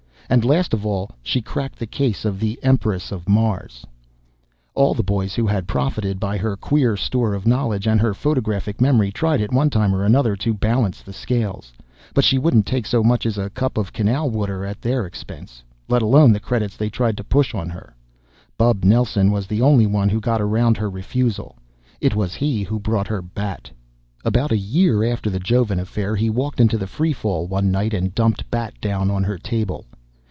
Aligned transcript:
And, 0.31 0.45
last 0.45 0.73
of 0.73 0.85
all, 0.85 1.11
she 1.21 1.41
cracked 1.41 1.77
the 1.77 1.85
case 1.85 2.23
of 2.23 2.39
the 2.39 2.57
Empress 2.63 3.11
of 3.11 3.27
Mars. 3.27 3.85
All 4.73 4.93
the 4.93 5.03
boys 5.03 5.35
who 5.35 5.45
had 5.45 5.67
profited 5.67 6.21
by 6.21 6.37
her 6.37 6.55
queer 6.55 6.95
store 6.95 7.33
of 7.33 7.45
knowledge 7.45 7.85
and 7.85 7.99
her 7.99 8.13
photographic 8.13 8.79
memory 8.79 9.11
tried 9.11 9.41
at 9.41 9.51
one 9.51 9.69
time 9.69 9.93
or 9.93 10.05
another 10.05 10.37
to 10.37 10.53
balance 10.53 11.01
the 11.01 11.11
scales. 11.11 11.73
But 12.13 12.23
she 12.23 12.37
wouldn't 12.37 12.65
take 12.65 12.85
so 12.85 13.03
much 13.03 13.25
as 13.25 13.37
a 13.37 13.49
cup 13.49 13.77
of 13.77 13.91
Canal 13.91 14.29
water 14.29 14.63
at 14.65 14.81
their 14.81 15.05
expense, 15.05 15.63
let 15.89 16.01
alone 16.01 16.31
the 16.31 16.39
credits 16.39 16.77
they 16.77 16.89
tried 16.89 17.17
to 17.17 17.25
push 17.25 17.53
on 17.53 17.69
her. 17.69 17.93
Bub 18.57 18.85
Nelson 18.85 19.33
was 19.33 19.47
the 19.47 19.61
only 19.61 19.85
one 19.85 20.07
who 20.07 20.21
got 20.21 20.39
around 20.39 20.77
her 20.77 20.89
refusal. 20.89 21.57
It 21.99 22.15
was 22.15 22.35
he 22.35 22.63
who 22.63 22.79
brought 22.79 23.09
her 23.09 23.21
Bat. 23.21 23.69
About 24.23 24.53
a 24.53 24.57
year 24.57 25.03
after 25.03 25.29
the 25.29 25.39
Jovan 25.41 25.77
affair 25.77 26.15
he 26.15 26.29
walked 26.29 26.61
into 26.61 26.77
the 26.77 26.87
Free 26.87 27.11
Fall 27.11 27.47
one 27.47 27.69
night 27.69 27.93
and 27.93 28.15
dumped 28.15 28.49
Bat 28.49 28.79
down 28.79 29.11
on 29.11 29.25
her 29.25 29.37
table. 29.37 29.83